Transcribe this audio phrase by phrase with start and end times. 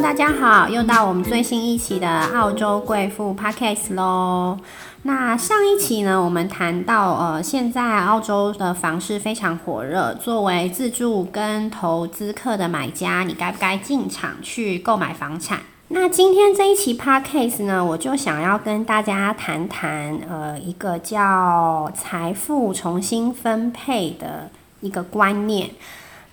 [0.00, 4.56] 大家好，又到我们最新一期的澳洲贵妇 Podcast 喽。
[5.02, 15.58] 那上一期呢，我们谈到呃，现在澳洲的房市非常火热，作为自住跟投资客的买家，你该不该进场去购买房产？
[15.88, 24.48] 那今天这一期 Podcast 呢，我就想要跟大家谈谈呃，一个叫财富重新分配的
[24.80, 25.70] 一个观念。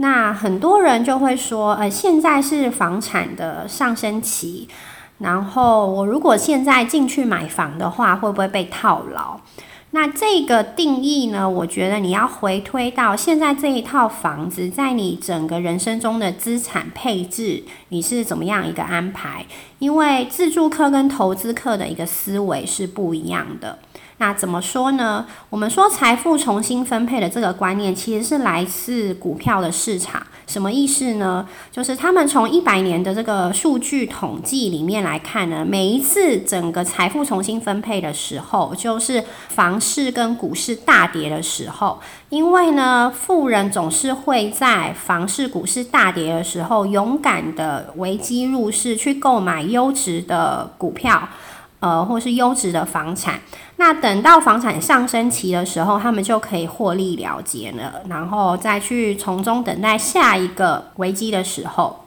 [0.00, 4.66] 那很多人就会说，呃，现在是房产的上升期，
[5.18, 9.38] 然后我如果现在进去买房的话，会不会被套牢？
[9.90, 11.46] 那这个定义呢？
[11.46, 19.44] 我觉得你要回推到现在这一套房子，在你整个人生中的资产配置，你是怎么样一个安排？
[19.80, 23.78] 因为自住客跟投资客的一个思维是不一样的。
[24.20, 25.24] 那怎么说呢？
[25.48, 30.22] 我们说财富重新分配的这个观念，其实是来自股票的市场。
[30.46, 31.48] 什么意思呢？
[31.72, 41.98] 就是他们从一百年的这个数据统计里面来看呢，每一次整个财富重新分配的时候，就是房市跟股市大跌的时候。
[42.28, 51.26] 因为呢，富人总是会在房市、股市大跌的时候，勇敢的危机入市，去购买优质的股票。
[51.80, 53.40] 呃，或是优质的房产，
[53.76, 62.04] 那等到房产上升期的时候，他们就可以获利了结了，然后再去从中等待下一个危机的时候。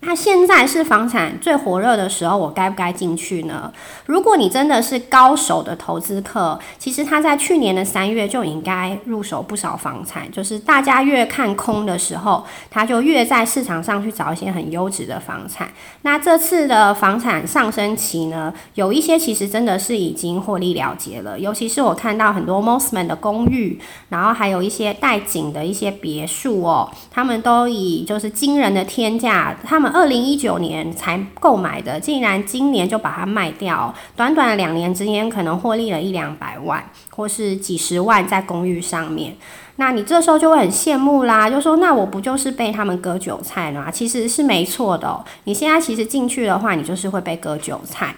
[0.00, 3.72] 那现在是房产最火热的时候，我该不该进去呢？
[4.06, 10.30] 如果你真的是高手的投资客，其实他在去年的三月就应该入手不少房产。
[10.30, 15.68] 就是大家越看空的时候，他就越在市场上去找一些很优质的房产。
[16.02, 21.36] 那这次的房产上升期呢，有一些其实真的是已经获利了结了。
[21.36, 29.87] 尤其是我看到很多 Mosman 的公寓，然后还有一些带景的一些别墅哦，他们都以就是惊人的天价，他们。
[29.88, 36.84] 二零一九年才购买的，竟然今年就把它卖掉，短短两年之间，可能获利了一两百万，
[37.18, 39.34] 或是几十万在公寓上面。
[39.74, 43.90] 那你这时候就会很羡慕啦，就说那我不就是被他们割韭菜了吗？
[43.90, 45.24] 其实是没错的。
[45.44, 48.14] 你现在其实进去的话，你就是会被割韭菜。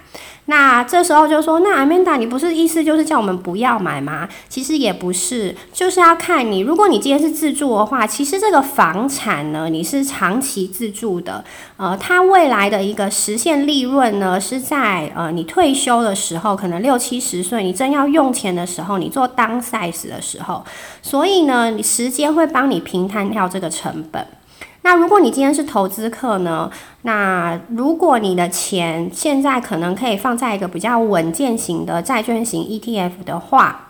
[0.46, 4.26] 那这时候就说，那阿曼达，你不是意思就是叫我们不要买吗？
[4.48, 11.44] 其实也不是，就是要看你，如果你今天是自住的话，其实这个房产呢，你是长期自住的，
[11.76, 20.64] 呃，它未来的一个实现利润呢，是在呃你退休的时候，可能六七十岁，你真要用钱的时候，你做当 size 的时候，
[21.02, 24.26] 所以呢，你时间会帮你平摊掉这个成本。
[24.82, 26.70] 那如果你今天是投资客呢？
[27.02, 33.88] 那如果你的钱现在可能可以放在一个比较稳健型的债券型 ETF 的话，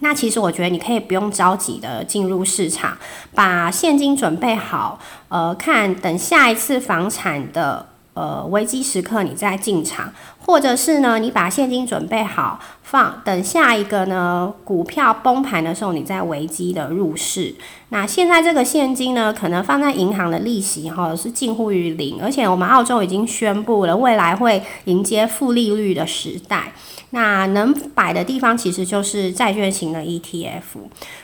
[0.00, 2.96] 那其实我觉得你可以不用着急的进入市场，
[3.34, 4.98] 把现金准备好，
[5.28, 10.10] 呃，看等下一次房产的呃危机时刻你再进场，
[10.48, 12.58] 或者是呢，你把现金准备好。
[12.82, 17.54] 放等下一个呢，股票崩盘的时候，你再危机的入市。
[17.90, 26.72] 那现在这个现金呢，可能放在银行的利息哈是近乎于零，而且我们澳洲已经宣布了，未来会迎接负利率的时代。
[27.10, 30.60] 那能摆的地方其实就是债券型的 ETF。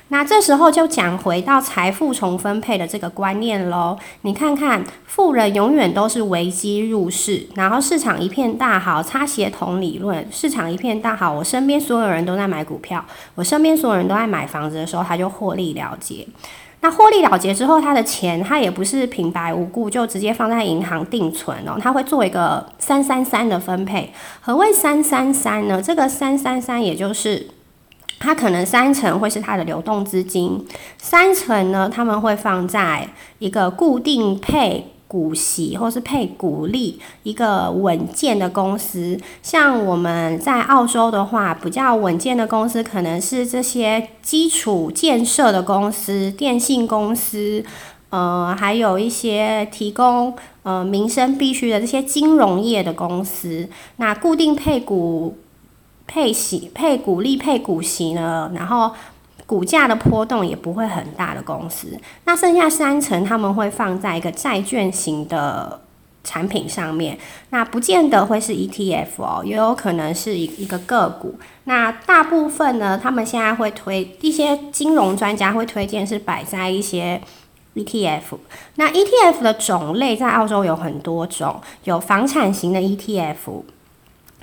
[0.08, 3.98] 那这时候就讲回到财富重分配的这个观念喽。
[4.22, 13.04] 你看看，富人永远都是危机入市，然后市场一片大好，擦协同理论，市场一片大好，我身边所有人都在买股票，
[13.34, 16.26] 我身边所有人都在买房子的时候，他就获利了结。
[16.84, 24.12] 那获利了结之后，他的钱他也不是平白无故就直接放在银行定存哦，他会做一个三三三的分配。
[24.42, 25.80] 何谓三三三呢？
[25.80, 27.48] 这个三三三也就是
[28.20, 30.62] 他可能三成会是他的流动资金，
[30.98, 33.08] 三成呢他们会放在
[33.38, 34.93] 一个固定配。
[35.14, 47.64] 股息或是配股利，一个稳健的公司，像我们在澳洲的话，比较稳健的公司可能是这些基础建设的公司、电信公司，
[48.10, 50.34] 呃，还有一些提供
[50.64, 53.68] 呃民生必需的这些金融业的公司。
[53.98, 55.38] 那固定配股、
[56.08, 58.50] 配息、配股利、配股息呢？
[58.52, 58.90] 然后。
[59.46, 65.80] 股价的波动也不会很大的公司，那剩下三成他们会放在一个债券型的
[66.22, 67.18] 产品上面，
[67.50, 71.38] 那不见得会是 ETF 哦，也有可能是一一个个股。
[71.64, 77.20] 那大部分呢，他们现在会推一些金融专家会推荐是摆在一些
[77.74, 78.38] ETF。
[78.76, 83.62] 那 ETF 的种类在澳洲有很多种，有房产型的 ETF。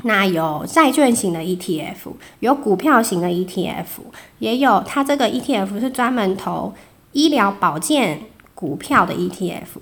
[0.04, 3.86] 那有债券型的 ETF，有股票型的 ETF，
[4.40, 6.74] 也有它这个 ETF 是专门投
[7.12, 8.22] 医疗保健
[8.56, 9.80] 股票的 ETF。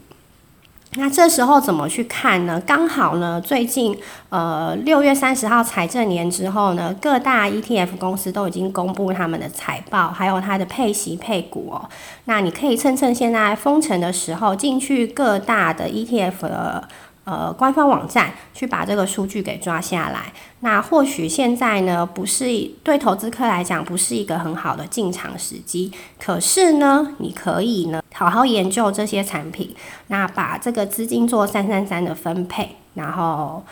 [0.93, 2.59] 那这时候怎么去看呢？
[2.65, 3.95] 刚好呢，最近
[4.29, 11.87] 呃六月三十号财政年之后呢，各大 ETF 公司都已经公布他们的财报，还有它的配息配股哦。
[12.25, 16.89] 那你可以趁趁现在封城的时候，进去各大的 ETF 的。
[17.29, 20.33] 呃，官方网站去把这个数据给抓下来。
[20.61, 22.45] 那或许现在呢，不是
[22.83, 25.91] 对投资客来讲不是一个很好的进场时机。
[26.19, 29.75] 可是呢，你可以呢好好研究这些产品，
[30.07, 33.63] 那把这个资金做三三三的分配，然后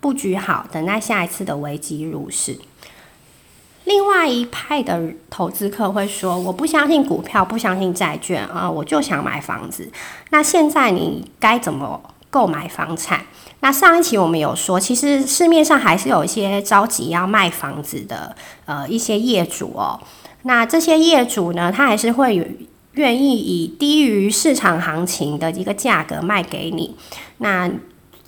[0.00, 2.58] 布局好，等待下一次的危机入市。
[3.84, 9.90] 另外一派的投资客会说：“我不相信股票，不相信债券啊，我就想买房子。”
[10.30, 12.00] 那现在你该怎么？
[12.30, 13.26] 购买房产，
[13.58, 18.34] 那上一期我们有说，其实市面上还是有一些着急要卖房子的，
[18.66, 20.00] 呃，一些业主哦。
[20.42, 22.56] 那这些业主呢，他还是会
[22.92, 26.96] 愿意以低于市场行情的一个价格卖给你。
[27.38, 27.70] 那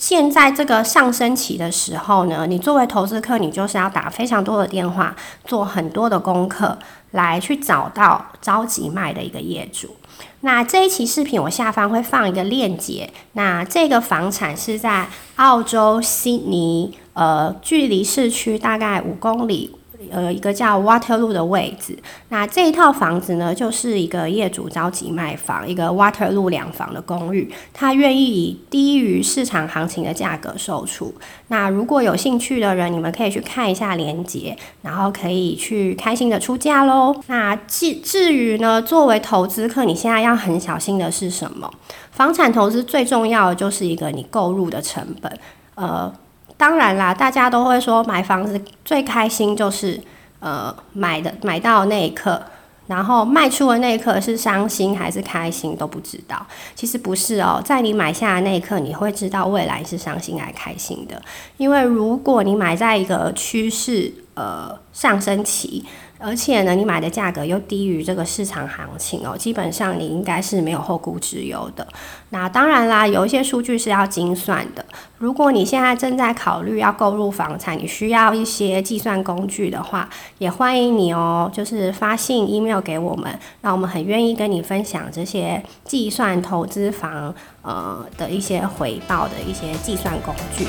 [0.02, 5.14] 现在这个上升期的时候呢，你作为投资客，你就是要打非常多的电话，
[5.44, 6.76] 做很多的功课，
[7.12, 9.94] 来去找到着急卖的一个业主。
[10.40, 13.08] 那这一期视频我下方会放一个链接。
[13.34, 15.06] 那这个房产是在
[15.36, 19.76] 澳洲悉尼，呃，距离市区大概五公里。
[20.10, 31.14] 呃，一个叫 Waterloo 的位置，那这一套房子呢，就是一个业主着急卖房，一个 Waterloo 两房的公寓，他愿意以低于市场行情的价格售出。
[31.48, 37.14] 那如果有兴趣的人，你们可以去看一下链接，然后可以去开心的出价喽。
[37.26, 41.70] 那至至于呢，作为投资客，你现在要很小心的是什么？
[42.10, 45.38] 房产投资最重要的就是一个你购入的成本，
[45.74, 46.12] 呃。
[46.62, 50.00] 当然啦，大家都会说买房子最开心就是
[50.38, 52.40] 呃买的买到那一刻，
[52.86, 56.46] 然后卖出的那一刻是伤心还是开心都不知道。
[56.76, 61.20] 其实不是哦，在你买下的那一刻，你会知道未来是伤心还开心的。
[61.56, 65.84] 因为如果你买在一个趋势呃上升期。
[66.22, 71.86] 而且呢，你买的价格又低于这个市场行情哦，基本上你应该是没有后顾之忧的。
[72.30, 74.84] 那当然啦，有一些数据是要精算的。
[75.18, 80.08] 如果你现在正在考虑要购入房产，你需要一些计算工具的话，
[80.38, 90.66] 也欢迎你哦，就是发信 email 给我们，那我们很愿意跟你分享这些计算投资房呃的一些回报的一些计算工具。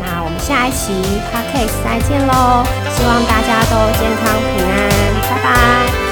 [0.00, 0.92] 那我们下一期
[1.30, 2.64] podcast 再见喽！
[2.96, 6.03] 希望大家都健康平安，拜拜。